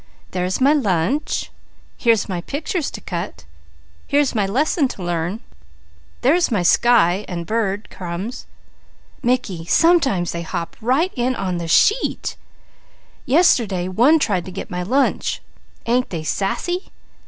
"There's 0.31 0.59
my 0.59 0.73
lunch. 0.73 1.51
Here's 1.95 2.27
my 2.27 2.41
pictures 2.41 2.89
to 2.89 3.01
cut. 3.01 3.45
Here's 4.07 4.33
my 4.33 4.47
lesson 4.47 4.87
to 4.87 5.03
learn. 5.03 5.41
There's 6.21 6.49
my 6.49 6.63
sky 6.63 7.23
and 7.27 7.45
bird 7.45 7.87
crumbs. 7.91 8.47
Mickey, 9.21 9.63
sometimes 9.65 10.31
they 10.31 10.41
hop 10.41 10.75
right 10.81 11.13
in 11.15 11.35
on 11.35 11.59
the 11.59 11.67
sheet. 11.67 12.35
Yest'day 13.27 13.87
one 13.89 14.17
tried 14.17 14.45
to 14.45 14.51
get 14.51 14.71
my 14.71 14.81
lunch. 14.81 15.39
Ain't 15.85 16.09
they 16.09 16.23
sassy?" 16.23 16.91